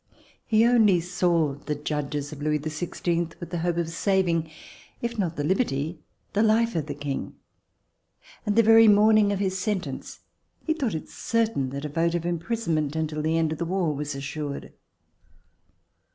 He 0.47 0.65
only 0.65 0.99
saw 0.99 1.53
the 1.53 1.75
judges 1.75 2.31
of 2.33 2.41
Louis 2.41 2.57
XVI 2.57 3.39
with 3.39 3.51
the 3.51 3.59
hope 3.59 3.77
of 3.77 3.87
saving, 3.87 4.49
if 4.99 5.19
not 5.19 5.35
the 5.35 5.43
liberty, 5.43 5.99
the 6.33 6.41
life 6.41 6.75
of 6.75 6.87
the 6.87 6.95
King; 6.95 7.35
and 8.43 8.55
the 8.55 8.63
very 8.63 8.87
morning 8.87 9.31
of 9.31 9.37
his 9.37 9.59
sentence, 9.59 10.21
he 10.65 10.73
thought 10.73 10.95
it 10.95 11.07
certain 11.07 11.69
that 11.69 11.85
a 11.85 11.89
vote 11.89 12.15
of 12.15 12.25
imprisonment 12.25 12.95
until 12.95 13.21
the 13.21 13.37
end 13.37 13.51
of 13.51 13.59
the 13.59 13.65
war 13.65 13.93
was 13.93 14.15
assured. 14.15 14.73